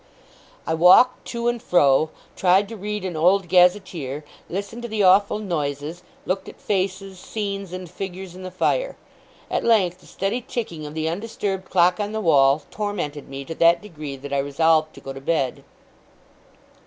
I 0.65 0.73
walked 0.73 1.25
to 1.27 1.47
and 1.47 1.61
fro, 1.61 2.09
tried 2.35 2.67
to 2.69 2.75
read 2.75 3.05
an 3.05 3.15
old 3.15 3.47
gazetteer, 3.47 4.25
listened 4.49 4.81
to 4.81 4.87
the 4.87 5.03
awful 5.03 5.37
noises: 5.37 6.01
looked 6.25 6.49
at 6.49 6.59
faces, 6.59 7.19
scenes, 7.19 7.71
and 7.71 7.87
figures 7.87 8.33
in 8.33 8.41
the 8.41 8.49
fire. 8.49 8.97
At 9.51 9.63
length, 9.63 9.99
the 9.99 10.07
steady 10.07 10.41
ticking 10.41 10.87
of 10.87 10.95
the 10.95 11.07
undisturbed 11.07 11.69
clock 11.69 11.99
on 11.99 12.13
the 12.13 12.19
wall 12.19 12.63
tormented 12.71 13.29
me 13.29 13.45
to 13.45 13.53
that 13.53 13.83
degree 13.83 14.15
that 14.15 14.33
I 14.33 14.39
resolved 14.39 14.95
to 14.95 15.01
go 15.01 15.13
to 15.13 15.21
bed. 15.21 15.63